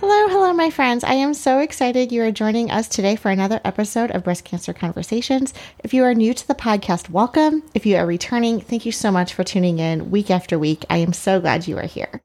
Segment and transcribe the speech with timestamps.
[0.00, 1.04] Hello, hello, my friends.
[1.04, 4.72] I am so excited you are joining us today for another episode of Breast Cancer
[4.72, 5.52] Conversations.
[5.84, 7.62] If you are new to the podcast, welcome.
[7.74, 10.86] If you are returning, thank you so much for tuning in week after week.
[10.88, 12.22] I am so glad you are here.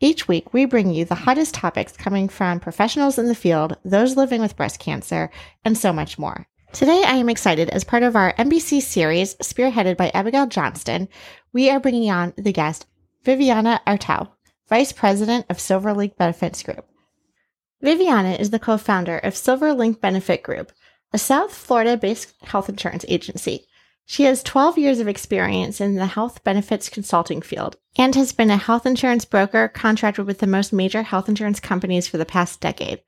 [0.00, 4.16] Each week, we bring you the hottest topics coming from professionals in the field, those
[4.16, 5.30] living with breast cancer,
[5.64, 6.48] and so much more.
[6.72, 11.08] Today, I am excited as part of our MBC series, spearheaded by Abigail Johnston,
[11.52, 12.86] we are bringing on the guest,
[13.22, 14.30] Viviana Artau,
[14.68, 16.88] Vice President of Silver Silverlink Benefits Group.
[17.84, 20.72] Viviana is the co founder of Silverlink Benefit Group,
[21.12, 23.66] a South Florida based health insurance agency.
[24.06, 28.50] She has 12 years of experience in the health benefits consulting field and has been
[28.50, 32.58] a health insurance broker contracted with the most major health insurance companies for the past
[32.58, 33.02] decade.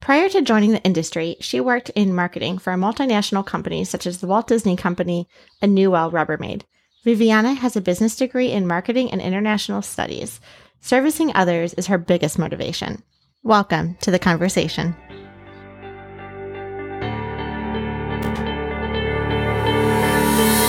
[0.00, 4.26] Prior to joining the industry, she worked in marketing for multinational companies such as the
[4.26, 5.28] Walt Disney Company
[5.62, 6.62] and Newell Rubbermaid.
[7.04, 10.40] Viviana has a business degree in marketing and international studies.
[10.80, 13.04] Servicing others is her biggest motivation.
[13.42, 14.94] Welcome to the conversation.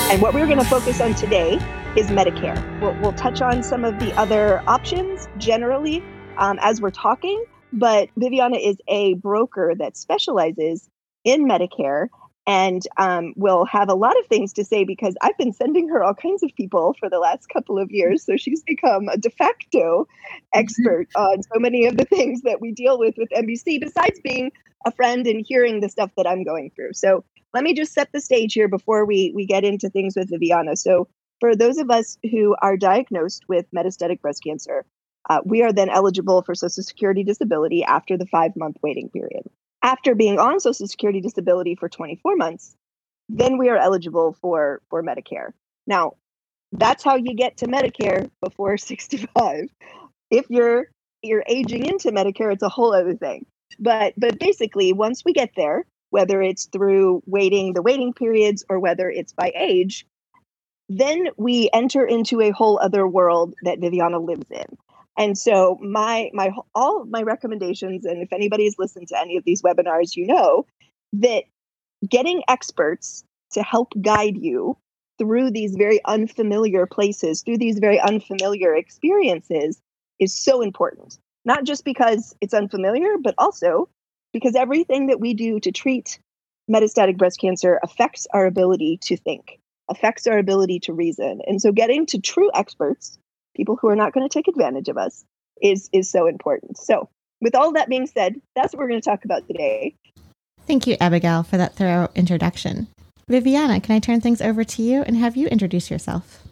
[0.10, 1.56] And what we're going to focus on today
[1.98, 2.80] is Medicare.
[2.80, 6.02] We'll, we'll touch on some of the other options generally
[6.38, 10.90] um, as we're talking, but Viviana is a broker that specializes
[11.26, 12.08] in Medicare
[12.52, 16.04] and um, will have a lot of things to say because I've been sending her
[16.04, 18.26] all kinds of people for the last couple of years.
[18.26, 20.06] So she's become a de facto
[20.54, 24.52] expert on so many of the things that we deal with with MBC, besides being
[24.86, 26.92] a friend and hearing the stuff that I'm going through.
[26.92, 30.30] So let me just set the stage here before we, we get into things with
[30.30, 30.76] Viviana.
[30.76, 31.08] So
[31.40, 34.86] for those of us who are diagnosed with metastatic breast cancer,
[35.30, 39.44] uh, we are then eligible for Social Security disability after the five month waiting period
[39.82, 42.76] after being on Social Security disability for 24 months,
[43.30, 45.54] then we are eligible for, for Medicare.
[45.88, 46.14] Now,
[46.72, 49.70] that's how you get to Medicare before 65.
[50.30, 50.86] If you're
[51.24, 53.46] you're aging into Medicare, it's a whole other thing.
[53.80, 58.80] But but basically, once we get there, whether it's through waiting the waiting periods or
[58.80, 60.06] whether it's by age,
[60.90, 64.78] then we enter into a whole other world that Viviana lives in.
[65.22, 69.44] And so my my all of my recommendations, and if anybody's listened to any of
[69.44, 70.66] these webinars, you know
[71.14, 71.44] that
[72.10, 74.76] getting experts to help guide you
[75.20, 79.80] through these very unfamiliar places, through these very unfamiliar experiences,
[80.20, 81.20] is so important.
[81.46, 83.90] Not just because it's unfamiliar, but also
[84.34, 86.18] because everything that we do to treat
[86.68, 91.42] metastatic breast cancer affects our ability to think, affects our ability to reason.
[91.46, 93.20] And so getting to true experts
[93.56, 95.24] people who are not going to take advantage of us
[95.62, 96.78] is is so important.
[96.78, 99.96] So, with all that being said, that's what we're going to talk about today.
[100.68, 102.88] Thank you, Abigail, for that thorough introduction.
[103.28, 106.44] Viviana, can I turn things over to you and have you introduce yourself?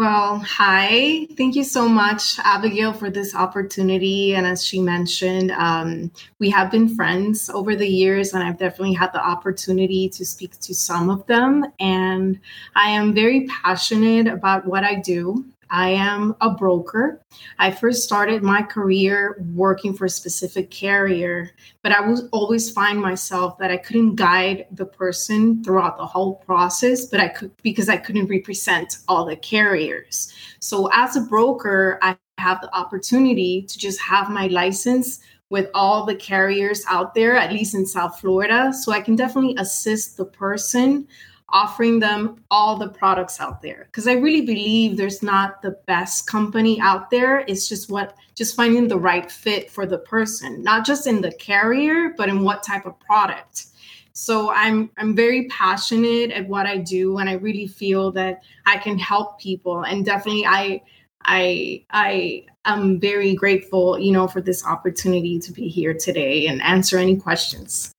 [0.00, 1.26] Well, hi.
[1.36, 4.34] Thank you so much, Abigail, for this opportunity.
[4.34, 8.94] And as she mentioned, um, we have been friends over the years, and I've definitely
[8.94, 11.66] had the opportunity to speak to some of them.
[11.78, 12.40] And
[12.74, 15.44] I am very passionate about what I do.
[15.70, 17.22] I am a broker.
[17.58, 21.50] I first started my career working for a specific carrier,
[21.82, 26.36] but I would always find myself that I couldn't guide the person throughout the whole
[26.36, 30.34] process, but I could because I couldn't represent all the carriers.
[30.58, 35.20] So as a broker, I have the opportunity to just have my license
[35.50, 38.72] with all the carriers out there, at least in South Florida.
[38.72, 41.06] So I can definitely assist the person
[41.52, 43.84] offering them all the products out there.
[43.86, 47.40] Because i really believe there's not the best company out there.
[47.46, 51.32] It's just what just finding the right fit for the person not just in the
[51.32, 53.66] carrier but in what type of product.
[54.12, 58.76] So i'm i'm very passionate at what i do and i really feel that i
[58.78, 59.82] can help people.
[59.82, 60.82] And definitely i
[61.24, 66.62] i i am very grateful you know for this opportunity to be here today and
[66.62, 67.92] answer any questions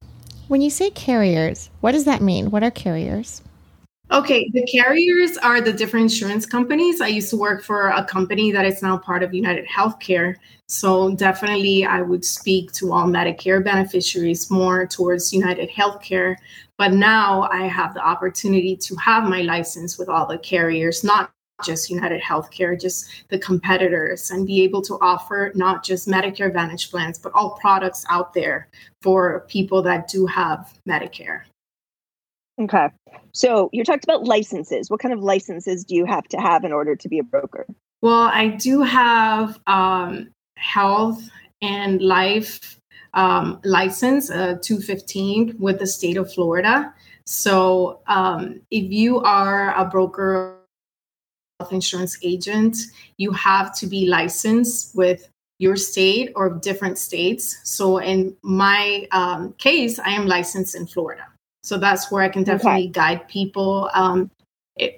[0.51, 2.51] when you say carriers, what does that mean?
[2.51, 3.41] What are carriers?
[4.11, 6.99] Okay, the carriers are the different insurance companies.
[6.99, 10.35] I used to work for a company that is now part of United Healthcare.
[10.67, 16.35] So definitely I would speak to all Medicare beneficiaries more towards United Healthcare.
[16.77, 21.31] But now I have the opportunity to have my license with all the carriers, not
[21.63, 26.91] just United Healthcare, just the competitors, and be able to offer not just Medicare Advantage
[26.91, 28.67] plans, but all products out there
[29.01, 31.41] for people that do have Medicare.
[32.59, 32.87] Okay.
[33.33, 34.89] So you talked about licenses.
[34.89, 37.65] What kind of licenses do you have to have in order to be a broker?
[38.01, 41.21] Well, I do have um, health
[41.61, 42.79] and life
[43.13, 46.93] um, license, uh, 215, with the state of Florida.
[47.25, 50.60] So um, if you are a broker
[51.69, 52.77] insurance agent,
[53.17, 55.27] you have to be licensed with
[55.59, 57.59] your state or different states.
[57.63, 61.27] So in my um, case, I am licensed in Florida.
[61.63, 62.91] So that's where I can definitely okay.
[62.91, 64.31] guide people um,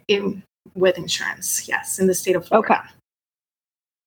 [0.07, 0.41] in,
[0.73, 1.67] with insurance.
[1.67, 2.73] Yes, in the state of Florida.
[2.75, 2.89] Okay.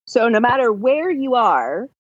[0.07, 1.91] So no matter where you are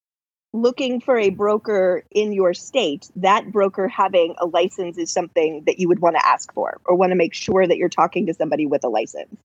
[0.54, 5.78] looking for a broker in your state, that broker having a license is something that
[5.78, 8.32] you would want to ask for or want to make sure that you're talking to
[8.32, 9.36] somebody with a license.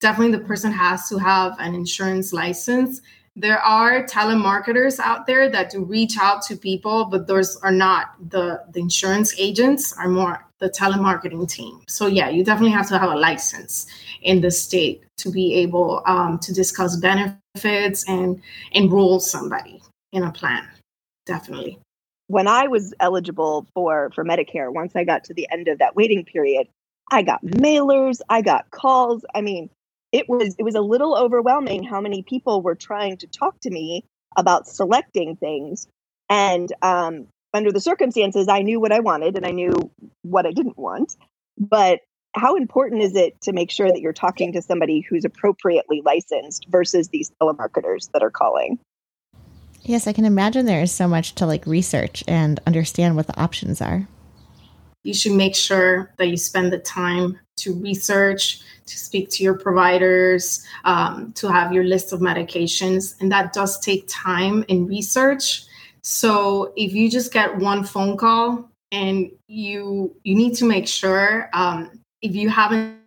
[0.00, 3.00] Definitely the person has to have an insurance license.
[3.34, 8.14] There are telemarketers out there that do reach out to people but those are not
[8.30, 11.82] the the insurance agents are more the telemarketing team.
[11.88, 13.86] So yeah you definitely have to have a license
[14.22, 18.40] in the state to be able um, to discuss benefits and
[18.72, 19.82] enroll somebody
[20.12, 20.66] in a plan
[21.26, 21.78] definitely.
[22.28, 25.94] When i was eligible for for medicare once i got to the end of that
[25.94, 26.66] waiting period
[27.12, 29.24] i got mailers i got calls.
[29.34, 29.68] I mean
[30.12, 33.70] it was it was a little overwhelming how many people were trying to talk to
[33.70, 34.04] me
[34.36, 35.86] about selecting things.
[36.28, 39.72] And um, under the circumstances i knew what i wanted and i knew
[40.22, 41.16] what i didn't want.
[41.58, 42.00] But
[42.34, 46.66] how important is it to make sure that you're talking to somebody who's appropriately licensed
[46.68, 48.78] versus these telemarketers that are calling?
[49.82, 53.40] Yes i can imagine there is so much to like research and understand what the
[53.40, 54.06] options are
[55.06, 59.54] you should make sure that you spend the time to research, to speak to your
[59.54, 63.14] providers, um, to have your list of medications.
[63.20, 65.64] And that does take time and research.
[66.02, 71.50] So if you just get one phone call and you you need to make sure
[71.52, 72.98] um, if you haven't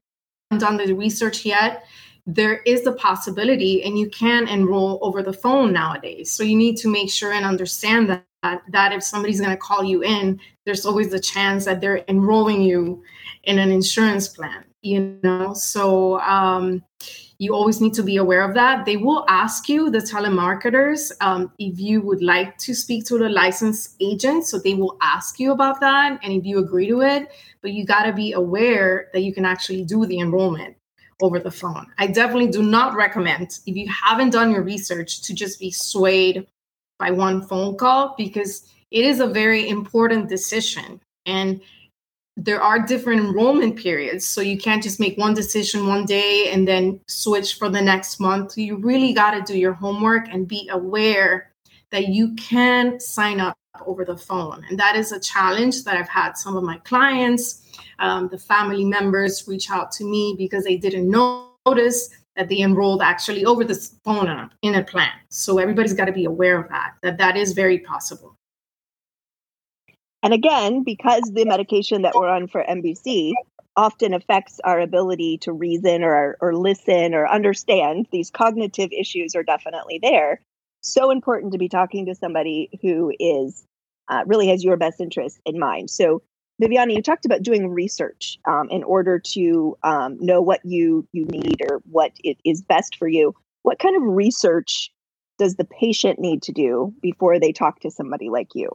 [0.58, 1.86] done the research yet,
[2.36, 6.32] there is the possibility and you can enroll over the phone nowadays.
[6.32, 9.84] So you need to make sure and understand that that, if somebody's going to call
[9.84, 13.04] you in, there's always the chance that they're enrolling you
[13.44, 15.54] in an insurance plan, you know?
[15.54, 16.82] So um,
[17.38, 18.86] you always need to be aware of that.
[18.86, 23.28] They will ask you, the telemarketers, um, if you would like to speak to the
[23.28, 24.46] licensed agent.
[24.46, 27.30] So they will ask you about that and if you agree to it,
[27.62, 30.78] but you got to be aware that you can actually do the enrollment
[31.22, 31.88] over the phone.
[31.98, 36.48] I definitely do not recommend, if you haven't done your research, to just be swayed
[36.98, 41.00] by one phone call because it is a very important decision.
[41.26, 41.62] And
[42.38, 44.26] there are different enrollment periods.
[44.26, 48.20] So you can't just make one decision one day and then switch for the next
[48.20, 48.58] month.
[48.58, 51.52] You really got to do your homework and be aware
[51.92, 54.64] that you can sign up over the phone.
[54.70, 57.62] And that is a challenge that I've had some of my clients,
[58.00, 63.02] um, the family members reach out to me because they didn't notice that they enrolled
[63.02, 65.12] actually over the phone in a plan.
[65.30, 68.36] So everybody's got to be aware of that, that that is very possible.
[70.24, 73.34] And again, because the medication that we're on for MBC
[73.76, 79.44] often affects our ability to reason or, or listen or understand, these cognitive issues are
[79.44, 80.42] definitely there.
[80.82, 83.66] So important to be talking to somebody who is
[84.10, 85.90] uh, really has your best interest in mind.
[85.90, 86.22] So
[86.60, 91.26] Viviana, you talked about doing research um, in order to um, know what you you
[91.26, 93.34] need or what it is best for you.
[93.64, 94.92] What kind of research
[95.38, 98.70] does the patient need to do before they talk to somebody like you?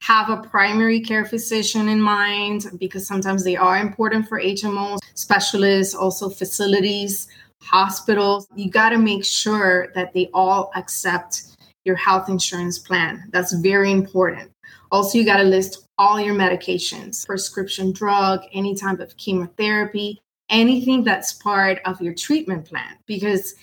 [0.00, 5.94] Have a primary care physician in mind because sometimes they are important for HMOs, specialists,
[5.94, 7.28] also facilities,
[7.62, 8.48] hospitals.
[8.56, 11.42] You got to make sure that they all accept
[11.84, 13.24] your health insurance plan.
[13.30, 14.50] That's very important.
[14.90, 21.02] Also, you got to list all your medications, prescription drug, any type of chemotherapy, anything
[21.02, 23.54] that's part of your treatment plan, because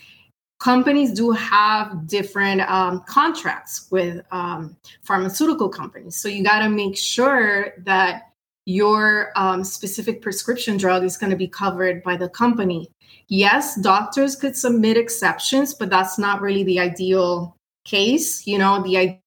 [0.59, 6.15] companies do have different um, contracts with um, pharmaceutical companies.
[6.15, 8.31] So you got to make sure that
[8.65, 12.89] your um, specific prescription drug is going to be covered by the company.
[13.27, 18.47] Yes, doctors could submit exceptions, but that's not really the ideal case.
[18.47, 19.19] You know, the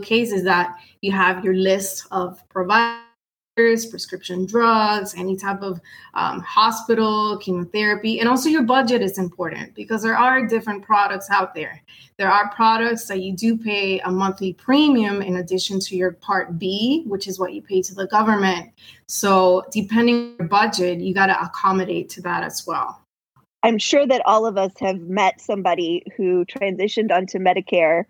[0.00, 3.04] case is that you have your list of providers,
[3.90, 5.78] prescription drugs, any type of
[6.14, 11.54] um, hospital, chemotherapy, and also your budget is important because there are different products out
[11.54, 11.82] there.
[12.16, 16.58] There are products that you do pay a monthly premium in addition to your Part
[16.58, 18.70] B, which is what you pay to the government.
[19.06, 23.02] So, depending on your budget, you got to accommodate to that as well.
[23.62, 28.04] I'm sure that all of us have met somebody who transitioned onto Medicare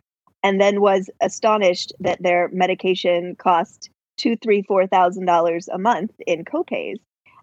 [0.44, 6.12] and then was astonished that their medication cost two, three, four thousand dollars a month
[6.26, 6.98] in copays.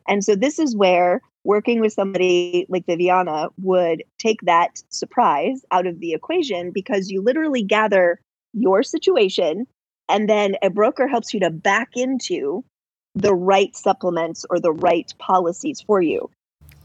[0.08, 5.88] And so this is where working with somebody like Viviana would take that surprise out
[5.88, 8.22] of the equation because you literally gather
[8.54, 9.66] your situation
[10.08, 12.64] and then a broker helps you to back into
[13.16, 16.30] the right supplements or the right policies for you.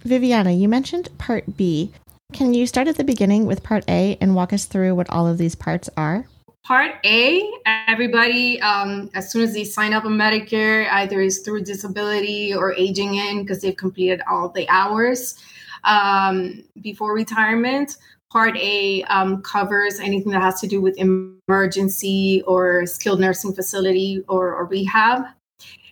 [0.00, 1.92] Viviana, you mentioned Part B.
[2.37, 5.26] Can you start at the beginning with Part A and walk us through what all
[5.26, 6.26] of these parts are?
[6.64, 11.62] Part A, everybody, um, as soon as they sign up on Medicare, either is through
[11.62, 15.38] disability or aging in because they've completed all the hours
[15.85, 17.97] um, before retirement.
[18.30, 24.23] Part A um, covers anything that has to do with emergency or skilled nursing facility
[24.28, 25.23] or, or rehab.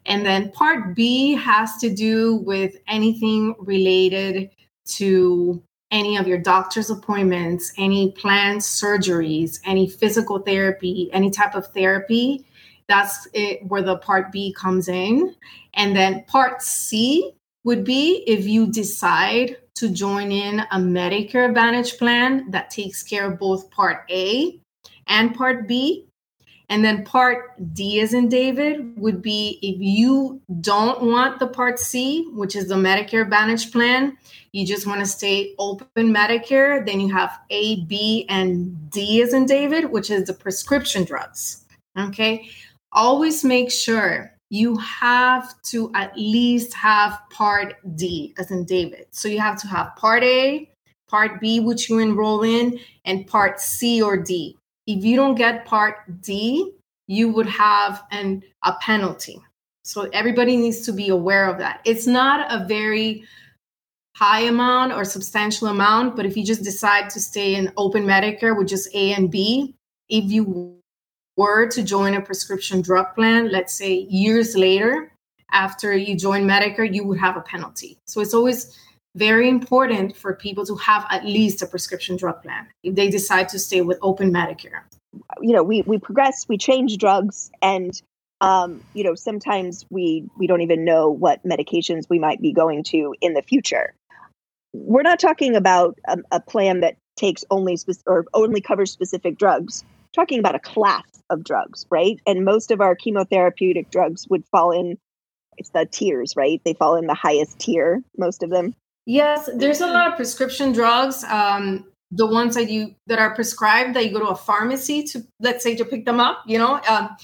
[0.05, 4.51] And then Part B has to do with anything related
[4.87, 5.63] to
[5.95, 12.45] any of your doctor's appointments, any planned surgeries, any physical therapy, any type of therapy.
[12.89, 15.37] That's it, where the Part B comes in.
[15.75, 17.33] And then Part C
[17.63, 23.31] would be if you decide to join in a Medicare Advantage plan that takes care
[23.31, 24.61] of both Part A
[25.07, 26.09] and Part B.
[26.69, 31.79] And then Part D, as in David, would be if you don't want the Part
[31.79, 34.17] C, which is the Medicare Advantage plan,
[34.53, 39.35] you just want to stay open Medicare, then you have A, B, and D, as
[39.35, 41.65] in David, which is the prescription drugs.
[41.99, 42.49] Okay.
[42.93, 49.07] Always make sure you have to at least have Part D, as in David.
[49.11, 50.71] So you have to have Part A,
[51.09, 54.57] Part B, which you enroll in, and Part C or D
[54.87, 56.73] if you don't get part D,
[57.07, 59.41] you would have an a penalty.
[59.83, 61.81] So everybody needs to be aware of that.
[61.85, 63.25] It's not a very
[64.17, 68.57] high amount or substantial amount, but if you just decide to stay in open Medicare
[68.57, 69.75] with just A and B,
[70.09, 70.79] if you
[71.37, 75.13] were to join a prescription drug plan, let's say years later
[75.53, 77.99] after you join Medicare, you would have a penalty.
[78.07, 78.79] So it's always
[79.15, 83.49] very important for people to have at least a prescription drug plan if they decide
[83.51, 84.81] to stay with open Medicare.
[85.41, 88.01] You know, we we progress, we change drugs, and
[88.41, 92.83] um, you know sometimes we we don't even know what medications we might be going
[92.85, 93.95] to in the future.
[94.73, 99.39] We're not talking about a, a plan that takes only spe- or only covers specific
[99.39, 99.85] drugs.
[99.87, 102.21] We're talking about a class of drugs, right?
[102.27, 104.99] And most of our chemotherapeutic drugs would fall in
[105.57, 106.61] it's the tiers, right?
[106.65, 108.75] They fall in the highest tier, most of them.
[109.07, 111.25] Yes, there's a lot of prescription drugs.
[111.25, 115.23] Um, the ones that you that are prescribed that you go to a pharmacy to
[115.41, 117.17] let's say to pick them up, you know, um,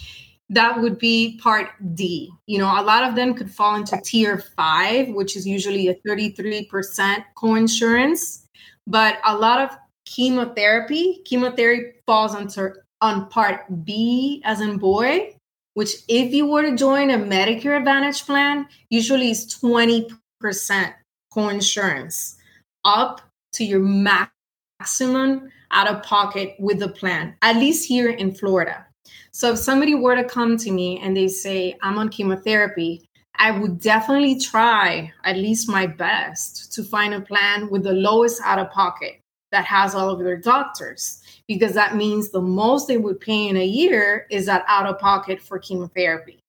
[0.50, 2.30] that would be part D.
[2.46, 5.94] You know, a lot of them could fall into tier five, which is usually a
[6.06, 8.44] 33% coinsurance.
[8.86, 15.36] But a lot of chemotherapy, chemotherapy falls under on part B as in boy,
[15.74, 20.94] which if you were to join a Medicare Advantage plan, usually is 20%
[21.32, 22.36] coinsurance
[22.84, 23.20] up
[23.52, 28.86] to your maximum out of pocket with the plan, at least here in Florida.
[29.30, 33.52] So if somebody were to come to me and they say, I'm on chemotherapy, I
[33.52, 38.58] would definitely try at least my best to find a plan with the lowest out
[38.58, 39.20] of pocket
[39.52, 43.56] that has all of their doctors, because that means the most they would pay in
[43.56, 46.40] a year is that out of pocket for chemotherapy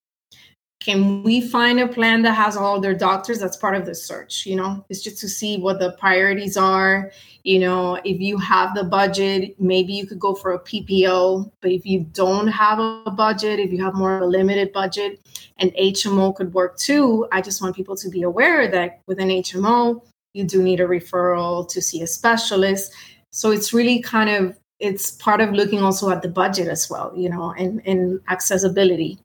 [0.81, 4.45] can we find a plan that has all their doctors that's part of the search
[4.45, 4.83] you know?
[4.89, 7.11] It's just to see what the priorities are
[7.43, 7.95] you know?
[8.03, 12.01] If you have the budget maybe you could go for a ppo but if you
[12.11, 15.21] don't have a budget if you have more of a limited budget
[15.59, 17.27] an hmo could work too.
[17.31, 20.01] I just want people to be aware that with an hmo
[20.33, 22.93] you do need a referral to see a specialist.
[23.31, 27.13] So it's really kind of it's part of looking also at the budget as well
[27.15, 29.19] you know and, and accessibility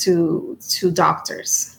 [0.00, 1.76] to to doctors.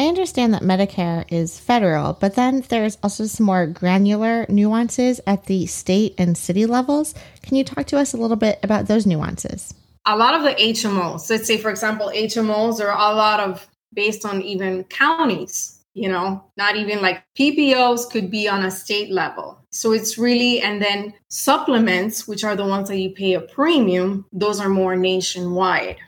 [0.00, 5.44] I understand that Medicare is federal, but then there's also some more granular nuances at
[5.44, 7.14] the state and city levels.
[7.42, 9.74] Can you talk to us a little bit about those nuances?
[10.06, 14.24] A lot of the HMOs, let's say, for example, HMOs are a lot of based
[14.24, 19.62] on even counties, you know, not even like PPOs could be on a state level.
[19.70, 24.24] So it's really, and then supplements, which are the ones that you pay a premium,
[24.32, 25.98] those are more nationwide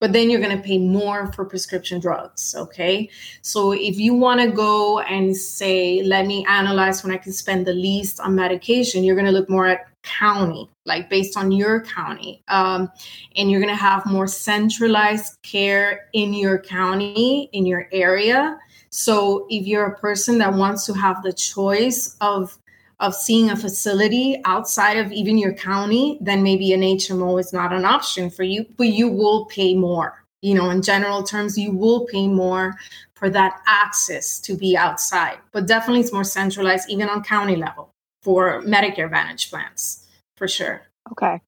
[0.00, 2.54] but then you're going to pay more for prescription drugs.
[2.56, 3.08] Okay.
[3.42, 7.66] So if you want to go and say, let me analyze when I can spend
[7.66, 11.82] the least on medication, you're going to look more at county, like based on your
[11.82, 12.42] county.
[12.48, 12.90] Um,
[13.36, 18.58] and you're going to have more centralized care in your county, in your area.
[18.88, 22.58] So if you're a person that wants to have the choice of
[23.00, 27.72] of seeing a facility outside of even your county, then maybe an HMO is not
[27.72, 30.16] an option for you, but you will pay more.
[30.42, 32.74] you know, in general terms, you will pay more
[33.14, 35.38] for that access to be outside.
[35.52, 37.90] But definitely it's more centralized, even on county level
[38.22, 40.82] for Medicare Advantage plans, for sure.
[41.12, 41.40] Okay.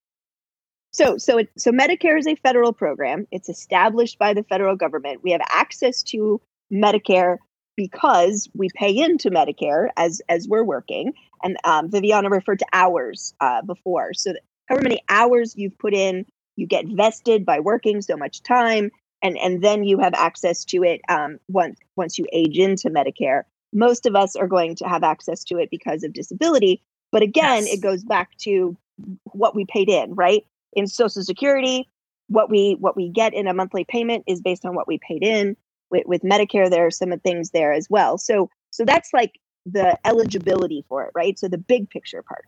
[0.92, 3.26] So, so it, so Medicare is a federal program.
[3.30, 5.23] It's established by the federal government.
[5.23, 6.40] We have access to
[6.71, 7.38] Medicare
[7.76, 11.14] because we pay into Medicare as as we're working.
[11.43, 14.15] And um, Viviana referred to hours uh, before.
[14.15, 14.35] So,
[14.67, 16.25] however many hours you've put in,
[16.57, 18.91] you get vested by working so much time,
[19.23, 23.43] and and then you have access to it um, once once you age into Medicare.
[23.73, 26.83] Most of us are going to have access to it because of disability.
[27.11, 27.75] But again, yes.
[27.75, 28.77] it goes back to
[29.25, 30.45] what we paid in, right?
[30.75, 31.89] In Social Security,
[32.29, 35.23] what we what we get in a monthly payment is based on what we paid
[35.23, 35.57] in.
[35.91, 38.19] With, with Medicare, there are some things there as well.
[38.19, 41.38] So so that's like the eligibility for it, right?
[41.38, 42.45] So the big picture part.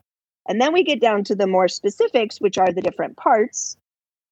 [0.49, 3.76] And then we get down to the more specifics, which are the different parts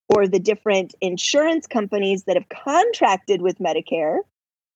[0.09, 4.19] or the different insurance companies that have contracted with Medicare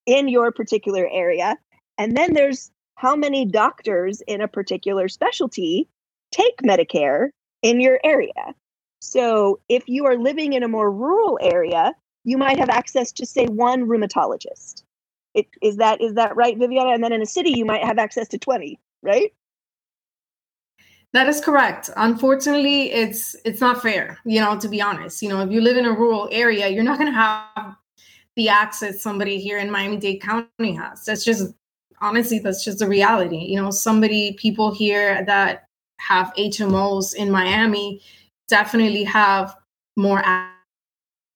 [0.06, 1.56] in your particular area.
[1.98, 5.88] And then there's how many doctors in a particular specialty
[6.30, 7.28] take Medicare
[7.62, 8.54] in your area.
[9.00, 11.92] So if you are living in a more rural area,
[12.24, 14.82] you might have access to say one rheumatologist.
[15.36, 16.90] It, is that is that right, Viviana?
[16.90, 19.32] And then in a city, you might have access to twenty, right?
[21.12, 21.90] That is correct.
[21.96, 24.18] Unfortunately, it's it's not fair.
[24.24, 26.82] You know, to be honest, you know, if you live in a rural area, you're
[26.82, 27.76] not going to have
[28.34, 31.04] the access somebody here in Miami-Dade County has.
[31.04, 31.54] That's just
[32.00, 33.38] honestly, that's just the reality.
[33.38, 35.68] You know, somebody people here that
[36.00, 38.00] have HMOs in Miami
[38.48, 39.54] definitely have
[39.96, 40.22] more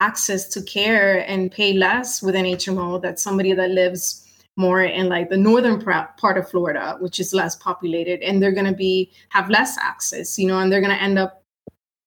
[0.00, 4.26] access to care and pay less with an HMO than somebody that lives
[4.56, 8.66] more in like the northern part of Florida, which is less populated, and they're going
[8.66, 11.42] to be have less access, you know, and they're going to end up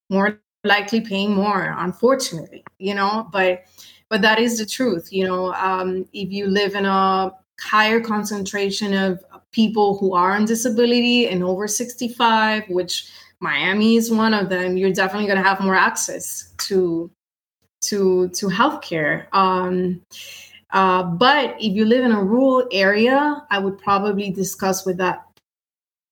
[0.10, 3.28] more likely paying more, unfortunately, you know.
[3.32, 3.66] But
[4.10, 5.54] but that is the truth, you know.
[5.54, 11.44] Um, if you live in a higher concentration of people who are on disability and
[11.44, 16.54] over 65, which Miami is one of them, you're definitely going to have more access
[16.58, 17.10] to
[17.88, 19.28] to to healthcare.
[19.34, 20.02] Um,
[20.72, 25.24] uh, but if you live in a rural area, I would probably discuss with that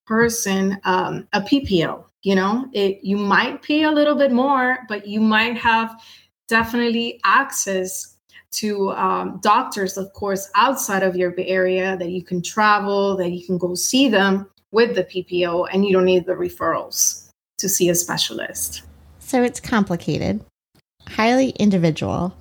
[0.05, 2.03] person um, a PPO.
[2.23, 5.99] You know, it you might pay a little bit more, but you might have
[6.47, 8.17] definitely access
[8.51, 13.45] to um, doctors, of course, outside of your area that you can travel, that you
[13.45, 17.89] can go see them with the PPO, and you don't need the referrals to see
[17.89, 18.83] a specialist.
[19.19, 20.43] So it's complicated
[21.07, 22.35] highly individual,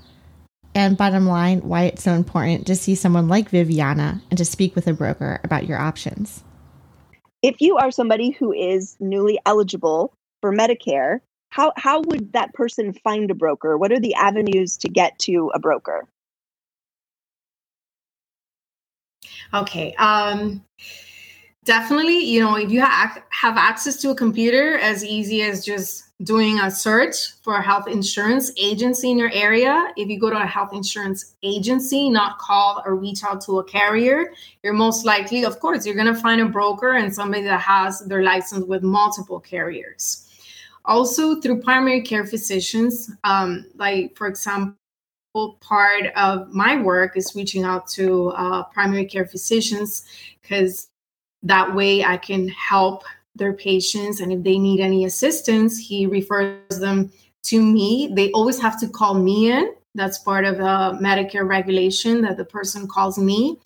[0.75, 4.75] and bottom line, why it's so important to see someone like Viviana and to speak
[4.75, 6.45] with a broker about your options.
[7.43, 12.93] If you are somebody who is newly eligible for Medicare, how, how would that person
[12.93, 13.77] find a broker?
[13.77, 16.07] What are the avenues to get to a broker?
[19.53, 19.95] Okay.
[19.95, 20.65] Um,
[21.71, 26.11] definitely, you know, if you ha- have access to a computer, as easy as just
[26.25, 29.93] doing a search for a health insurance agency in your area.
[29.97, 33.65] If you go to a health insurance agency, not call or reach out to a
[33.65, 34.33] carrier,
[34.65, 38.01] you're most likely, of course, you're going to find a broker and somebody that has
[38.01, 40.27] their license with multiple carriers.
[40.87, 44.75] Also, through primary care physicians, um, like for example,
[45.61, 50.05] part of my work is reaching out to uh, primary care physicians
[50.43, 50.90] because
[51.43, 53.05] that way I can help
[53.37, 57.11] their patients and if they need any assistance he refers them
[57.45, 58.11] to me.
[58.15, 59.73] They always have to call me in.
[59.95, 63.59] That's part of the medicare regulation that the person calls me.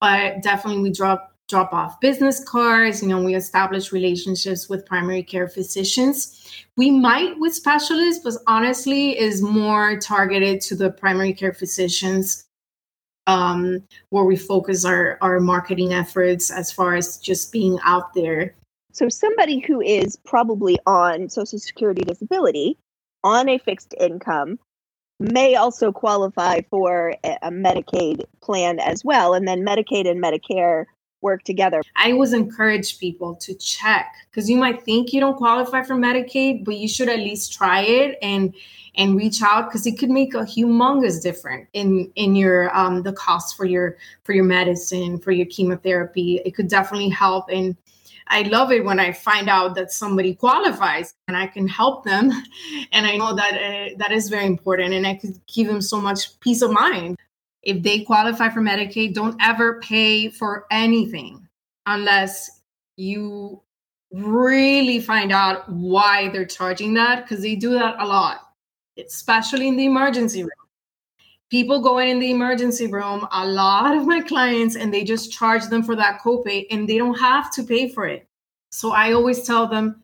[0.00, 3.02] But definitely we drop drop off business cards.
[3.02, 6.66] You know we establish relationships with primary care physicians.
[6.76, 12.46] We might with specialists but honestly is more targeted to the primary care physicians
[13.26, 18.54] um, where we focus our, our marketing efforts as far as just being out there
[18.92, 22.76] so, somebody who is probably on Social Security disability
[23.24, 24.58] on a fixed income
[25.18, 29.32] may also qualify for a Medicaid plan as well.
[29.32, 30.84] And then Medicaid and Medicare
[31.22, 31.82] work together.
[31.96, 36.64] I always encourage people to check because you might think you don't qualify for Medicaid,
[36.64, 38.54] but you should at least try it and
[38.94, 43.12] and reach out because it could make a humongous difference in in your um the
[43.12, 46.40] cost for your for your medicine for your chemotherapy.
[46.44, 47.76] It could definitely help and
[48.28, 52.30] I love it when I find out that somebody qualifies and I can help them.
[52.92, 56.00] And I know that uh, that is very important and I could give them so
[56.00, 57.18] much peace of mind.
[57.62, 61.48] If they qualify for Medicaid, don't ever pay for anything
[61.86, 62.60] unless
[62.96, 63.62] you
[64.12, 68.40] really find out why they're charging that because they do that a lot,
[68.98, 70.50] especially in the emergency room.
[71.52, 75.66] people go in the emergency room, a lot of my clients, and they just charge
[75.66, 78.26] them for that copay and they don't have to pay for it.
[78.70, 80.02] So I always tell them,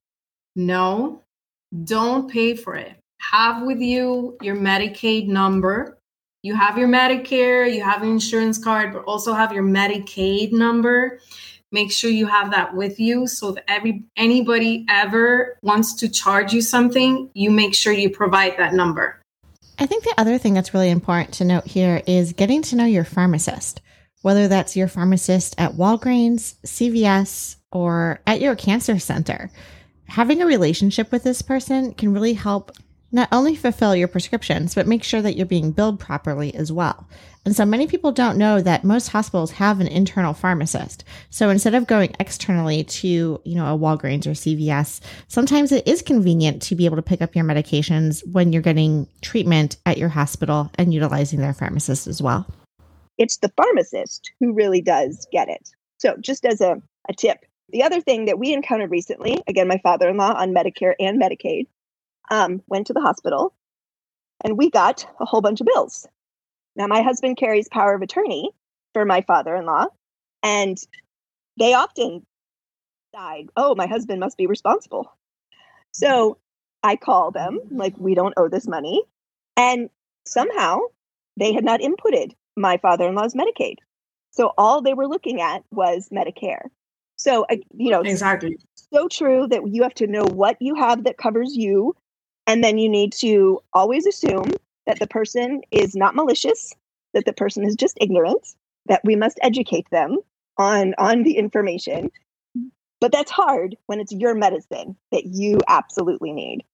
[0.56, 1.22] no,
[1.84, 2.92] don't pay for it.
[3.20, 5.97] Have with you your Medicaid number.
[6.42, 11.18] You have your Medicare, you have an insurance card, but also have your Medicaid number.
[11.72, 16.52] Make sure you have that with you so that every anybody ever wants to charge
[16.52, 19.20] you something, you make sure you provide that number.
[19.80, 22.84] I think the other thing that's really important to note here is getting to know
[22.84, 23.80] your pharmacist,
[24.22, 29.50] whether that's your pharmacist at Walgreens, CVS, or at your cancer center.
[30.06, 32.72] Having a relationship with this person can really help
[33.10, 37.08] not only fulfill your prescriptions, but make sure that you're being billed properly as well.
[37.44, 41.04] And so many people don't know that most hospitals have an internal pharmacist.
[41.30, 46.02] So instead of going externally to, you know, a Walgreens or CVS, sometimes it is
[46.02, 50.10] convenient to be able to pick up your medications when you're getting treatment at your
[50.10, 52.46] hospital and utilizing their pharmacist as well.
[53.16, 55.70] It's the pharmacist who really does get it.
[55.96, 57.38] So just as a, a tip,
[57.70, 61.20] the other thing that we encountered recently, again, my father in law on Medicare and
[61.20, 61.66] Medicaid,
[62.30, 63.54] um, went to the hospital
[64.44, 66.06] and we got a whole bunch of bills.
[66.76, 68.50] Now, my husband carries power of attorney
[68.92, 69.86] for my father in law,
[70.42, 70.78] and
[71.58, 72.24] they often
[73.12, 73.48] died.
[73.56, 75.12] Oh, my husband must be responsible.
[75.92, 76.38] So
[76.82, 79.02] I call them, like, we don't owe this money.
[79.56, 79.90] And
[80.24, 80.78] somehow
[81.36, 83.78] they had not inputted my father in law's Medicaid.
[84.30, 86.68] So all they were looking at was Medicare.
[87.16, 87.44] So,
[87.76, 88.56] you know, exactly.
[88.92, 91.96] So true that you have to know what you have that covers you
[92.48, 94.50] and then you need to always assume
[94.86, 96.72] that the person is not malicious,
[97.12, 98.54] that the person is just ignorant,
[98.86, 100.18] that we must educate them
[100.56, 102.10] on on the information.
[103.00, 106.64] But that's hard when it's your medicine that you absolutely need.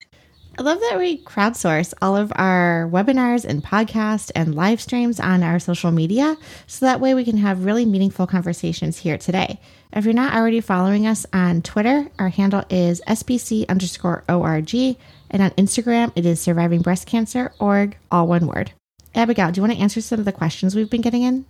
[0.56, 5.42] I love that we crowdsource all of our webinars and podcasts and live streams on
[5.42, 6.36] our social media
[6.68, 9.60] so that way we can have really meaningful conversations here today.
[9.92, 14.96] If you're not already following us on Twitter, our handle is SBC underscore ORG
[15.34, 18.70] and on Instagram, it is Surviving Breast Cancer org, all one word.
[19.16, 21.44] Abigail, do you want to answer some of the questions we've been getting in?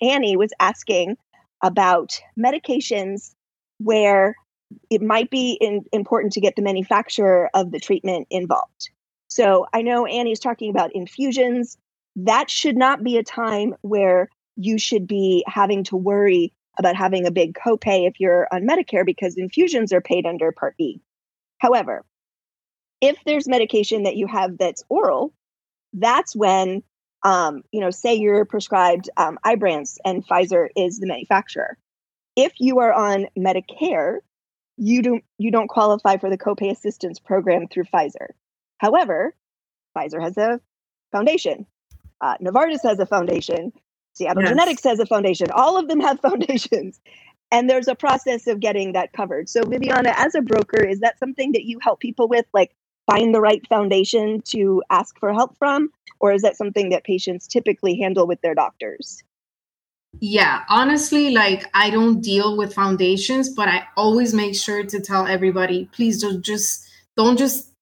[0.00, 1.16] Annie was asking
[1.64, 3.34] about medications
[3.78, 4.36] where
[4.88, 8.90] it might be in, important to get the manufacturer of the treatment involved.
[9.28, 11.76] So I know Annie's talking about infusions.
[12.14, 17.26] That should not be a time where you should be having to worry about having
[17.26, 21.00] a big copay if you're on Medicare because infusions are paid under Part B.
[21.58, 22.04] However,
[23.00, 25.32] if there's medication that you have that's oral,
[25.92, 26.82] that's when,
[27.22, 31.76] um, you know, say you're prescribed um, Ibrance and Pfizer is the manufacturer.
[32.36, 34.18] If you are on Medicare,
[34.76, 38.28] you don't you don't qualify for the copay assistance program through Pfizer.
[38.78, 39.34] However,
[39.96, 40.60] Pfizer has a
[41.12, 41.66] foundation.
[42.20, 43.72] Uh, Novartis has a foundation.
[44.12, 44.50] Seattle yes.
[44.50, 45.50] Genetics has a foundation.
[45.50, 47.00] All of them have foundations.
[47.52, 49.48] And there's a process of getting that covered.
[49.48, 52.44] So, Viviana, as a broker, is that something that you help people with?
[52.52, 52.74] Like,
[53.06, 55.90] find the right foundation to ask for help from?
[56.20, 59.22] Or is that something that patients typically handle with their doctors?
[60.20, 65.26] Yeah, honestly, like I don't deal with foundations, but I always make sure to tell
[65.26, 67.72] everybody please don't just don't just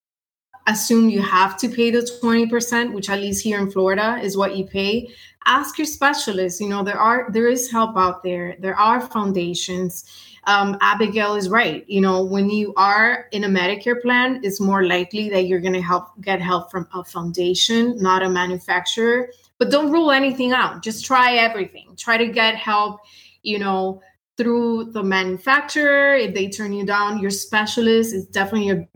[0.67, 4.57] assume you have to pay the 20%, which at least here in Florida is what
[4.57, 5.11] you pay.
[5.47, 6.61] Ask your specialist.
[6.61, 8.57] You know, there are there is help out there.
[8.59, 10.05] There are foundations
[10.47, 11.85] um, Abigail is right.
[11.89, 15.75] You know, when you are in a Medicare plan, it's more likely that you're going
[15.75, 19.31] to help get help from a foundation, not a manufacturer.
[19.59, 20.83] But don't rule anything out.
[20.83, 21.95] Just try everything.
[21.97, 23.01] Try to get help.
[23.43, 24.01] You know,
[24.37, 26.15] through the manufacturer.
[26.15, 28.89] If they turn you down, your specialist is definitely your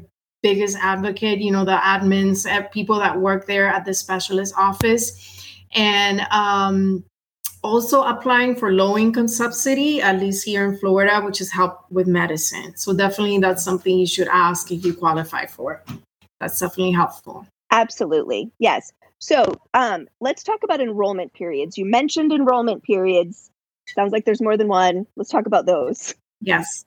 [0.43, 1.41] biggest advocate.
[1.41, 5.37] You know, the admins, eh, people that work there at the specialist office.
[5.75, 7.05] And um,
[7.63, 12.07] also applying for low income subsidy, at least here in Florida, which is help with
[12.07, 12.77] medicine.
[12.77, 15.95] So definitely that's something you should ask if you qualify for it.
[16.41, 17.47] That's definitely helpful.
[17.71, 18.51] Absolutely.
[18.59, 18.93] Yes.
[19.19, 21.77] So um, let's talk about enrollment periods.
[21.77, 23.51] You mentioned enrollment periods.
[23.89, 25.07] Sounds like there's more than one.
[25.17, 26.15] Let's talk about those.
[26.41, 26.85] Yes.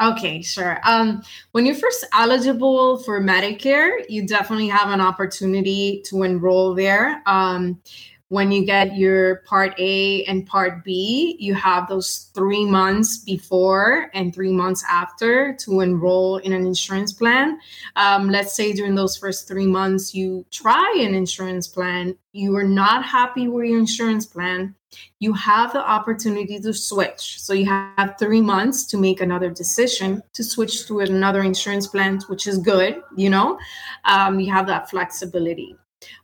[0.00, 0.78] Okay, sure.
[0.84, 7.20] Um, when you're first eligible for Medicare, you definitely have an opportunity to enroll there.
[7.26, 7.80] Um,
[8.28, 14.10] when you get your part A and part B, you have those three months before
[14.12, 17.58] and three months after to enroll in an insurance plan.
[17.96, 22.64] Um, let's say during those first three months, you try an insurance plan, you are
[22.68, 24.74] not happy with your insurance plan,
[25.20, 27.40] you have the opportunity to switch.
[27.40, 32.20] So you have three months to make another decision to switch to another insurance plan,
[32.28, 33.58] which is good, you know,
[34.04, 35.76] um, you have that flexibility.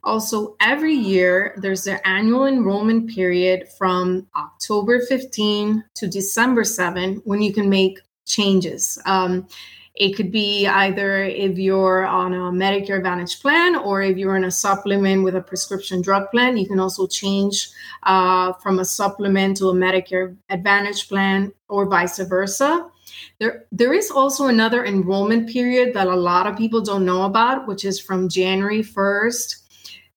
[0.03, 7.43] Also, every year there's an annual enrollment period from October 15 to December 7 when
[7.43, 8.99] you can make changes.
[9.07, 9.47] Um,
[9.95, 14.45] it could be either if you're on a Medicare Advantage plan or if you're in
[14.45, 16.57] a supplement with a prescription drug plan.
[16.57, 17.71] You can also change
[18.03, 22.91] uh, from a supplement to a Medicare Advantage plan or vice versa.
[23.39, 27.69] There, there is also another enrollment period that a lot of people don't know about,
[27.69, 29.64] which is from January 1st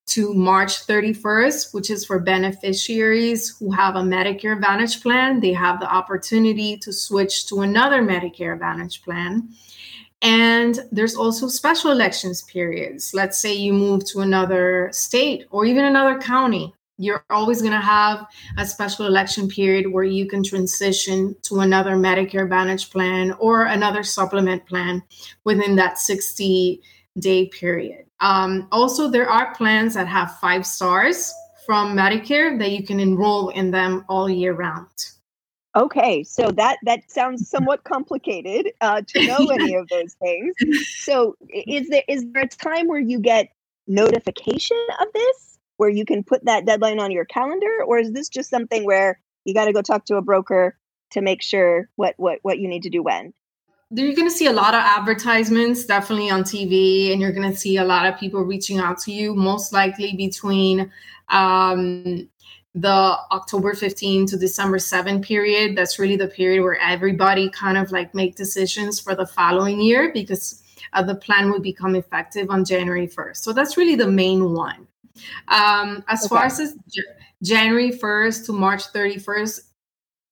[0.08, 5.41] to March 31st, which is for beneficiaries who have a Medicare Advantage plan.
[5.41, 9.50] They have the opportunity to switch to another Medicare Advantage plan.
[10.22, 13.13] And there's also special elections periods.
[13.13, 16.74] Let's say you move to another state or even another county.
[16.98, 18.26] You're always going to have
[18.58, 24.02] a special election period where you can transition to another Medicare Advantage plan or another
[24.02, 25.04] supplement plan
[25.43, 26.82] within that 60
[27.20, 28.07] day period.
[28.19, 31.34] Um, also, there are plans that have five stars
[31.65, 34.88] from Medicare that you can enroll in them all year round.
[35.75, 40.56] Okay, so that that sounds somewhat complicated uh, to know any of those things.
[41.01, 43.49] So, is there is there a time where you get
[43.86, 48.30] notification of this, where you can put that deadline on your calendar, or is this
[48.30, 50.77] just something where you got to go talk to a broker
[51.12, 53.34] to make sure what what what you need to do when?
[53.89, 57.58] You're going to see a lot of advertisements definitely on tv and you're going to
[57.58, 60.91] see a lot of people reaching out to you most likely between
[61.30, 62.28] um,
[62.76, 65.78] the october 15 to december 7 period.
[65.78, 70.12] That's really the period where everybody kind of like make decisions for the following year
[70.13, 70.62] because
[70.93, 74.88] uh, the plan would become effective on january 1st so that's really the main one.
[75.47, 76.30] Um, as okay.
[76.30, 76.76] far as
[77.41, 79.62] january 1st to march 31st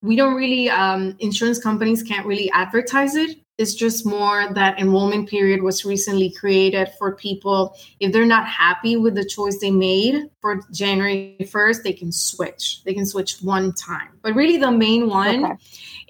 [0.01, 5.29] we don't really um, insurance companies can't really advertise it it's just more that enrollment
[5.29, 7.75] period was recently created for people.
[7.99, 12.83] If they're not happy with the choice they made for January 1st, they can switch.
[12.83, 14.19] They can switch one time.
[14.21, 15.55] But really, the main one okay.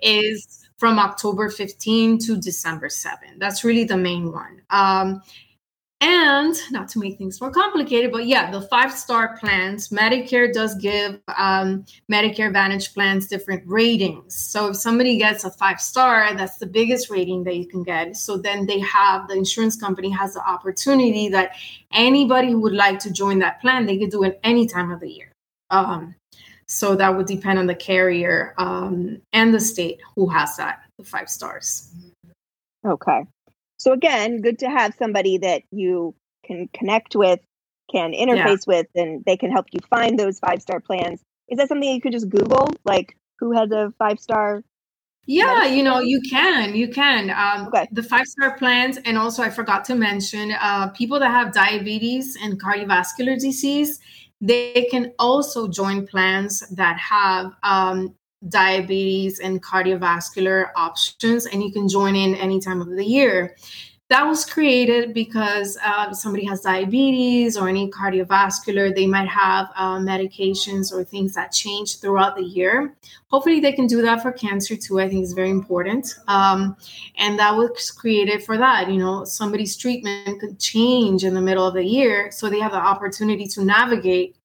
[0.02, 3.38] is from October 15 to December 7.
[3.38, 4.62] That's really the main one.
[4.72, 5.22] Um,
[6.02, 10.76] and not to make things more complicated, but yeah, the five star plans, Medicare does
[10.76, 14.36] give um, Medicare Advantage plans different ratings.
[14.36, 18.18] So if somebody gets a five star, that's the biggest rating that you can get.
[18.18, 21.56] So then they have the insurance company has the opportunity that
[21.94, 25.00] anybody who would like to join that plan, they could do it any time of
[25.00, 25.32] the year.
[25.70, 26.16] Um,
[26.68, 31.06] so that would depend on the carrier um, and the state who has that, the
[31.06, 31.94] five stars.
[32.86, 33.26] Okay.
[33.86, 37.40] So again, good to have somebody that you can connect with,
[37.92, 38.80] can interface yeah.
[38.80, 41.22] with, and they can help you find those five star plans.
[41.50, 44.64] Is that something you could just Google, like who has a five star?
[45.28, 47.30] Yeah, you know, you can, you can.
[47.30, 47.88] Um, okay.
[47.92, 52.36] The five star plans, and also I forgot to mention, uh, people that have diabetes
[52.42, 54.00] and cardiovascular disease,
[54.42, 58.16] they can also join plans that have um,
[58.50, 63.56] diabetes and cardiovascular options, and you can join in any time of the year.
[64.10, 69.98] That was created because uh, somebody has diabetes or any cardiovascular, they might have uh,
[69.98, 72.96] medications or things that change throughout the year.
[73.30, 75.00] Hopefully, they can do that for cancer too.
[75.00, 76.14] I think it's very important.
[76.28, 76.78] Um,
[77.18, 78.92] and that was created for that.
[78.92, 82.74] You know, somebody's treatment could change in the middle of the year, so they have
[82.74, 84.36] the opportunity to navigate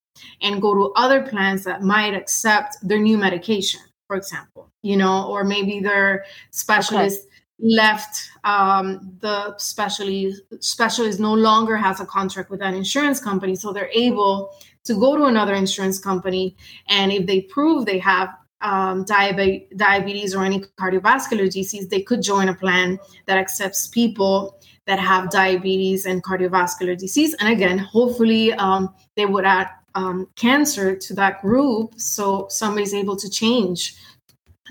[0.41, 3.81] and go to other plans that might accept their new medication
[4.11, 7.77] for example, you know, or maybe their specialist okay.
[7.81, 13.73] left um, the specialist specialist no longer has a contract with an insurance company, so
[13.73, 16.57] they're able to go to another insurance company,
[16.89, 18.31] and if they prove they have
[18.63, 24.59] um, diabetes, diabetes or any cardiovascular disease, they could join a plan that accepts people
[24.87, 27.33] that have diabetes and cardiovascular disease.
[27.39, 33.17] And again, hopefully, um, they would add um, cancer to that group so somebody's able
[33.17, 33.97] to change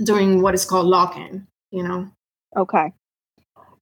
[0.03, 2.09] during what is called lock-in you know?
[2.57, 2.91] Okay.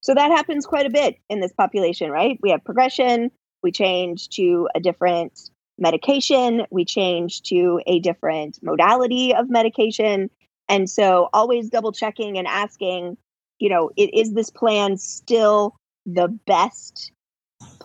[0.01, 2.39] So that happens quite a bit in this population right?
[2.41, 3.31] We have progression
[3.63, 10.29] we change to a different medication we change to a different modality of medication.
[10.69, 13.17] And so always double checking and asking
[13.59, 17.11] you know it, is this plan still the best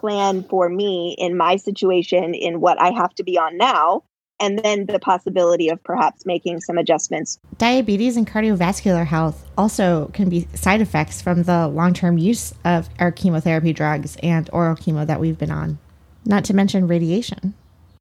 [0.03, 4.03] plan for me in my situation in what I have to be on now
[4.41, 7.38] and then the possibility of perhaps making some adjustments.
[7.59, 12.88] Diabetes and cardiovascular health also can be side effects from the long term use of
[12.99, 15.79] our chemotherapy drugs and oral chemo that we've been on,
[16.27, 17.55] not to mention radiation.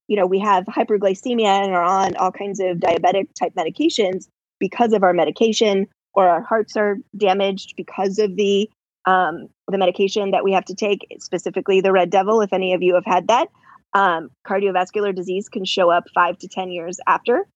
[0.07, 4.27] You know, we have hyperglycemia and are on all kinds of diabetic type medications
[4.59, 8.67] because of our medication, or our hearts are damaged because of the
[9.05, 12.81] um, the medication that we have to take, specifically the Red Devil, if any of
[12.81, 13.47] you have had that.
[13.93, 17.47] Um, cardiovascular disease can show up five to 10 years after.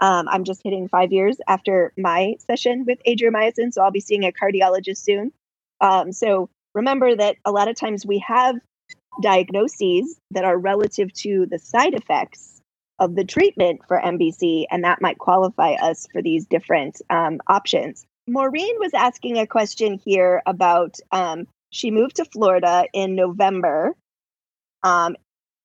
[0.00, 4.24] Um, I'm just hitting five years after my session with adriamycin, so I'll be seeing
[4.24, 5.32] a cardiologist soon.
[5.80, 8.56] Um, so remember that a lot of times we have
[9.22, 12.60] diagnoses that are relative to the side effects
[12.98, 18.04] of the treatment for MBC, and that might qualify us for these different um, options.
[18.26, 23.96] Maureen was asking a question here about um, she moved to Florida in November.
[24.84, 25.16] Um,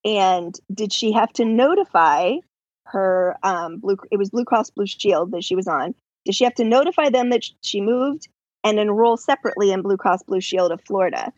[0.03, 2.37] and did she have to notify
[2.85, 3.97] her um, blue?
[4.09, 5.93] It was Blue Cross Blue Shield that she was on.
[6.25, 8.27] Did she have to notify them that she moved
[8.63, 11.31] and enroll separately in Blue Cross Blue Shield of Florida?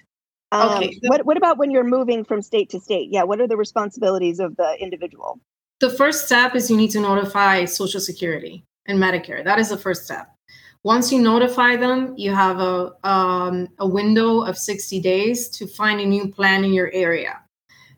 [0.54, 0.98] Um, okay.
[1.04, 3.10] What What about when you're moving from state to state?
[3.12, 3.24] Yeah.
[3.24, 5.42] What are the responsibilities of the individual?
[5.82, 9.44] The first step is you need to notify Social Security and Medicare.
[9.44, 10.34] That is the first step.
[10.84, 16.02] Once you notify them, you have a, um, a window of 60 days to find
[16.02, 17.40] a new plan in your area.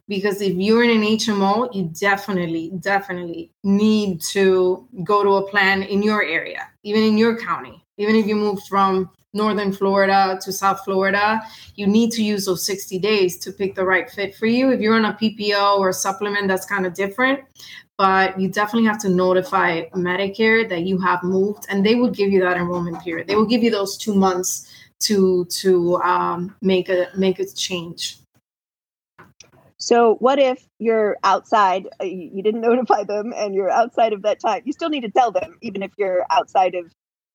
[0.10, 5.84] Because if you're in an HMO, you definitely, definitely need to go to a plan
[5.84, 7.86] in your area, even in your county.
[7.98, 11.42] Even if you move from northern Florida to South Florida,
[11.76, 14.72] you need to use those 60 days to pick the right fit for you.
[14.72, 17.40] If you're on a PPO or supplement, that's kind of different
[17.98, 22.32] but you definitely have to notify Medicare that you have moved, and they will give
[22.32, 23.28] you that enrollment period.
[23.28, 28.18] They will give you those two months to to um, make a make a change.
[29.78, 31.88] So, what if you're outside?
[32.02, 34.64] Uh, you didn't notify them, and you're outside of that time.
[34.66, 36.92] You still need to tell them, even if you're outside of,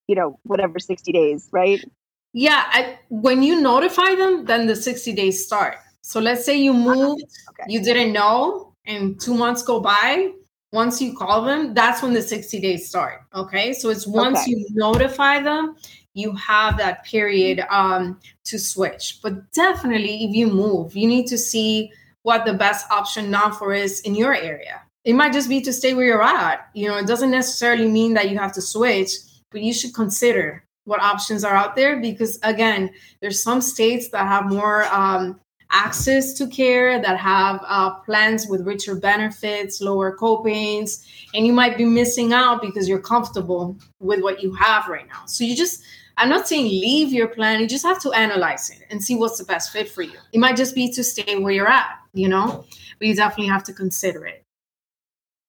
[0.08, 1.84] you know, whatever sixty days, right?
[2.32, 5.76] Yeah, I, when you notify them, then the sixty days start.
[6.02, 6.94] So let's say you uh-huh.
[6.94, 7.64] moved, okay.
[7.68, 10.32] you didn't know, and two months go by
[10.72, 13.22] once you call them, that's when the 60 days start.
[13.35, 13.72] Okay.
[13.72, 14.50] So it's once okay.
[14.50, 15.76] you notify them,
[16.14, 19.20] you have that period um, to switch.
[19.22, 23.72] But definitely, if you move, you need to see what the best option now for
[23.72, 24.83] is in your area.
[25.04, 26.68] It might just be to stay where you're at.
[26.74, 29.11] You know, it doesn't necessarily mean that you have to switch,
[29.50, 34.26] but you should consider what options are out there because, again, there's some states that
[34.26, 41.07] have more um, access to care, that have uh, plans with richer benefits, lower copays,
[41.35, 45.24] and you might be missing out because you're comfortable with what you have right now.
[45.26, 45.83] So you just,
[46.16, 49.38] I'm not saying leave your plan, you just have to analyze it and see what's
[49.38, 50.18] the best fit for you.
[50.33, 52.64] It might just be to stay where you're at, you know,
[52.98, 54.42] but you definitely have to consider it.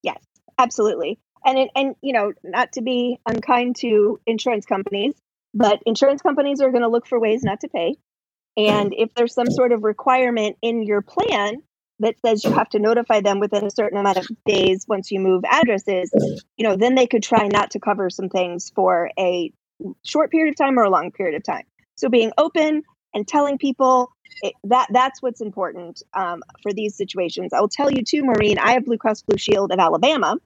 [0.04, 0.20] Yes,
[0.58, 1.18] absolutely.
[1.46, 5.14] And it, and you know, not to be unkind to insurance companies,
[5.54, 7.96] but insurance companies are going to look for ways not to pay
[8.58, 11.62] and if there's some sort of requirement in your plan
[12.00, 15.20] that says you have to notify them within a certain amount of days once you
[15.20, 16.12] move addresses,
[16.58, 19.52] you know, then they could try not to cover some things for a
[20.06, 21.64] short period of time or a long period of time.
[21.96, 22.84] So being open
[23.14, 27.52] and telling people it, that that's what's important um, for these situations.
[27.54, 28.58] I will tell you too, Maureen.
[28.60, 30.38] I have Blue Cross Blue Shield of Alabama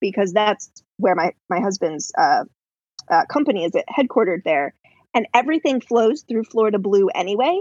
[0.00, 2.44] because that's where my my husband's uh,
[3.10, 4.74] uh, company is headquartered there,
[5.16, 7.58] and everything flows through Florida Blue anyway.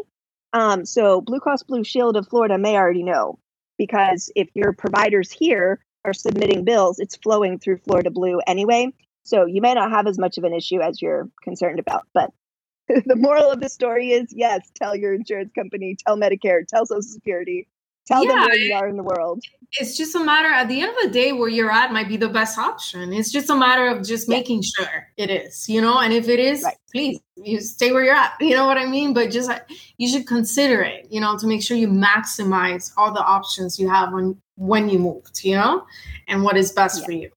[0.51, 3.39] Um, so Blue Cross Blue Shield of Florida may already know
[3.77, 8.89] because if your providers here are submitting bills, it's flowing through Florida Blue anyway.
[9.23, 12.03] So you may not have as much of an issue as you're concerned about.
[12.13, 12.31] But
[12.89, 17.01] the moral of the story is yes, tell your insurance company, tell Medicare, tell Social
[17.03, 17.69] Security,
[18.05, 19.43] tell yeah, them where you are in the world.
[19.73, 22.17] it's just a matter at the end of the day where you're at might be
[22.17, 23.11] the best option.
[23.11, 24.37] It's just a matter of just yeah.
[24.37, 25.99] making sure it is you know?
[25.99, 26.77] And if it is right.
[26.91, 29.13] please you stay where you're at you know what i mean?
[29.13, 29.51] But just
[29.97, 33.89] you should consider it you know to make sure you maximize all the options you
[33.89, 35.85] have when when you moved you know?
[36.27, 37.05] And what is best yeah.
[37.05, 37.31] for you.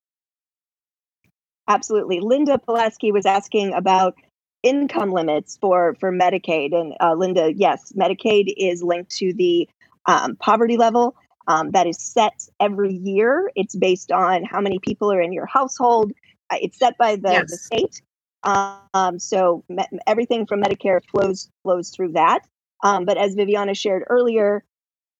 [1.66, 2.20] Absolutely.
[2.20, 4.14] Linda pulaski was asking about
[4.62, 6.74] income limits for for medicaid.
[6.74, 9.68] And uh, linda yes medicaid is linked to the
[10.09, 11.14] um, poverty level
[11.47, 13.53] um, that is set every year.
[13.55, 16.12] It's based on how many people are in your household.
[16.51, 17.51] Uh, it's set by the, yes.
[17.51, 18.03] the state.
[18.42, 22.40] Um, so me- everything from Medicare flows flows through that.
[22.83, 24.64] Um, but as Viviana shared earlier,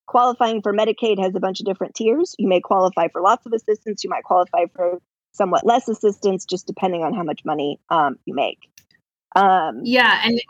[0.07, 2.34] qualifying for Medicaid has a bunch of different tiers.
[2.39, 4.03] You may qualify for lots of assistance.
[4.03, 5.01] You might qualify for
[5.32, 8.59] somewhat less assistance, just depending on how much money um, you make.
[9.36, 10.41] Um, yeah, and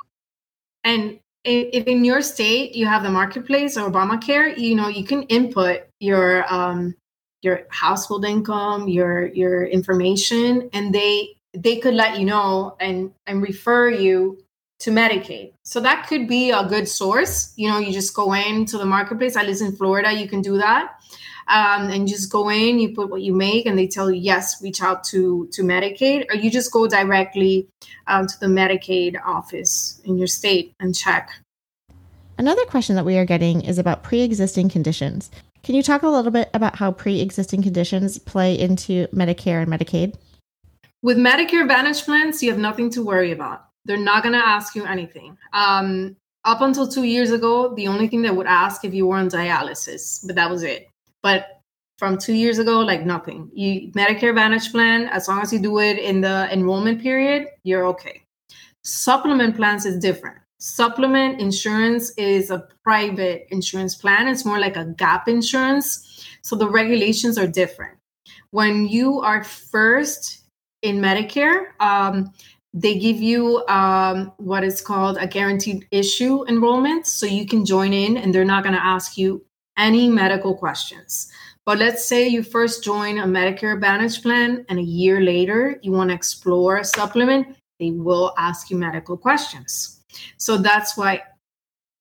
[0.85, 5.23] and if in your state you have the marketplace or Obamacare, you know you can
[5.25, 6.95] input your um,
[7.43, 13.43] your household income, your your information, and they they could let you know and and
[13.43, 14.39] refer you
[14.81, 15.53] to Medicaid.
[15.65, 17.53] So that could be a good source.
[17.57, 19.37] You know, you just go into the marketplace.
[19.37, 20.13] I live in Florida.
[20.13, 20.98] You can do that.
[21.49, 24.63] Um, and just go in, you put what you make, and they tell you yes,
[24.63, 27.69] reach out to to Medicaid, or you just go directly
[28.07, 31.31] um, to the Medicaid office in your state and check.
[32.37, 35.31] Another question that we are getting is about pre existing conditions.
[35.65, 39.73] Can you talk a little bit about how pre existing conditions play into Medicare and
[39.73, 40.15] Medicaid?
[41.03, 43.65] With Medicare Advantage plans, you have nothing to worry about.
[43.85, 45.37] They're not going to ask you anything.
[45.53, 49.17] Um, up until two years ago, the only thing they would ask if you were
[49.17, 50.89] on dialysis, but that was it.
[51.29, 51.61] But
[51.99, 53.51] from two years ago, like nothing.
[53.53, 57.85] You Medicare Advantage plan, as long as you do it in the enrollment period, you're
[57.89, 58.23] okay.
[58.83, 60.39] Supplement plans is different.
[60.59, 64.27] Supplement insurance is a private insurance plan.
[64.27, 66.27] It's more like a gap insurance.
[66.41, 67.99] So the regulations are different.
[68.53, 70.45] When you are first
[70.81, 72.33] in Medicare, um,
[72.73, 77.07] they give you um, what is called a guaranteed issue enrollment.
[77.07, 79.45] So you can join in and they're not going to ask you
[79.79, 81.31] any medical questions.
[81.65, 85.93] But let's say you first join a Medicare Advantage plan and a year later you
[85.93, 90.03] want to explore a supplement, they will ask you medical questions.
[90.37, 91.23] So that's why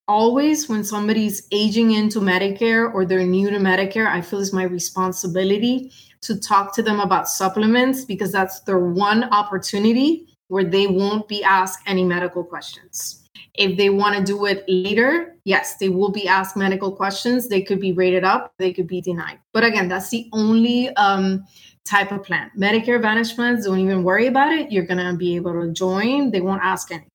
[0.07, 4.63] always when somebody's aging into Medicare or they're new to Medicare, I feel it's my
[4.63, 11.27] responsibility to talk to them about supplements because that's their one opportunity where they won't
[11.27, 13.26] be asked any medical questions.
[13.53, 17.49] If they want to do it later, yes, they will be asked medical questions.
[17.49, 19.39] They could be rated up, they could be denied.
[19.53, 21.45] But again, that's the only um,
[21.85, 22.51] type of plan.
[22.57, 24.71] Medicare Advantage plans, don't even worry about it.
[24.71, 27.09] You're going to be able to join, they won't ask anything.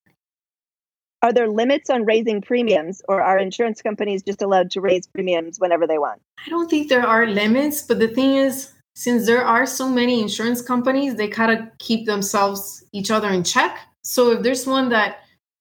[1.22, 5.60] Are there limits on raising premiums, or are insurance companies just allowed to raise premiums
[5.60, 6.20] whenever they want?
[6.44, 10.20] I don't think there are limits, but the thing is, since there are so many
[10.20, 13.78] insurance companies, they kind of keep themselves each other in check.
[14.02, 15.18] So if there's one that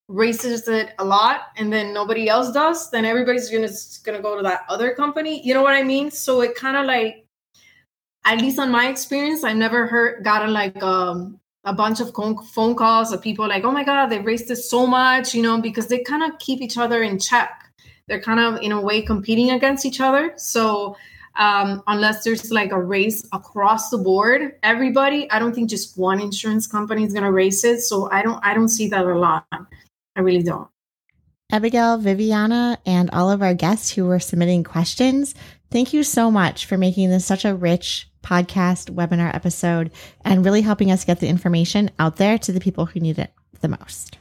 [0.08, 3.70] raises it a lot and then nobody else does, then everybody's gonna
[4.04, 5.40] gonna go to that other company.
[5.46, 6.10] You know what I mean?
[6.10, 7.26] So it kind of like,
[8.24, 12.74] at least on my experience, I never heard gotten like um a bunch of phone
[12.74, 15.86] calls of people like, oh my God, they raised this so much, you know, because
[15.86, 17.70] they kind of keep each other in check.
[18.08, 20.32] They're kind of, in a way, competing against each other.
[20.36, 20.96] So,
[21.36, 26.20] um, unless there's like a race across the board, everybody, I don't think just one
[26.20, 27.80] insurance company is going to race it.
[27.80, 29.46] So, I don't, I don't see that a lot.
[30.16, 30.68] I really don't.
[31.50, 35.34] Abigail, Viviana, and all of our guests who were submitting questions,
[35.70, 39.90] thank you so much for making this such a rich podcast, webinar episode,
[40.24, 43.32] and really helping us get the information out there to the people who need it
[43.60, 44.16] the most.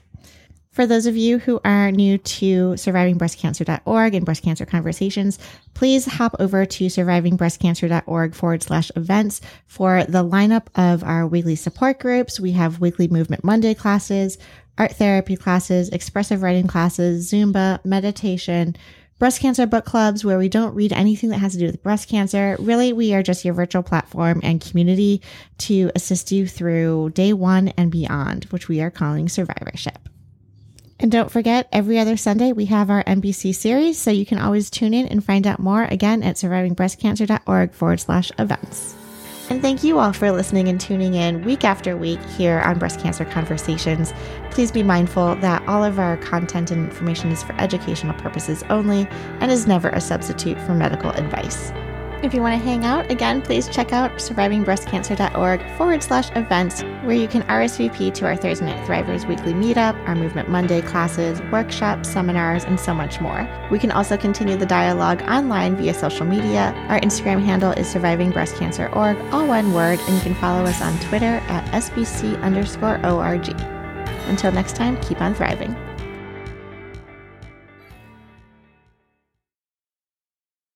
[0.72, 5.38] For those of you who are new to survivingbreastcancer.org and breast cancer conversations,
[5.74, 12.00] please hop over to survivingbreastcancer.org forward slash events for the lineup of our weekly support
[12.00, 12.40] groups.
[12.40, 14.38] We have weekly Movement Monday classes,
[14.78, 18.76] art therapy classes, expressive writing classes, Zumba, meditation,
[19.22, 22.10] breast cancer book clubs where we don't read anything that has to do with breast
[22.10, 22.56] cancer.
[22.60, 25.22] Really, we are just your virtual platform and community
[25.60, 30.10] to assist you through day one and beyond, which we are calling survivorship.
[31.00, 34.70] And don't forget, every other Sunday we have our MBC series, so you can always
[34.70, 38.96] tune in and find out more again at survivingbreastcancer.org forward slash events.
[39.52, 43.02] And thank you all for listening and tuning in week after week here on Breast
[43.02, 44.14] Cancer Conversations.
[44.50, 49.10] Please be mindful that all of our content and information is for educational purposes only
[49.42, 51.74] and is never a substitute for medical advice.
[52.24, 57.16] If you want to hang out, again, please check out survivingbreastcancer.org forward slash events, where
[57.16, 62.08] you can RSVP to our Thursday Night Thrivers weekly meetup, our Movement Monday classes, workshops,
[62.08, 63.50] seminars, and so much more.
[63.72, 66.76] We can also continue the dialogue online via social media.
[66.90, 71.42] Our Instagram handle is survivingbreastcancer.org, all one word, and you can follow us on Twitter
[71.48, 73.50] at SBC underscore ORG.
[74.28, 75.76] Until next time, keep on thriving.